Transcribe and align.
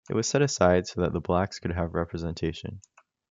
It 0.09 0.15
was 0.15 0.27
set 0.27 0.41
aside 0.41 0.87
so 0.87 1.01
that 1.01 1.11
blacks 1.19 1.59
could 1.59 1.73
have 1.73 1.93
representation. 1.93 2.81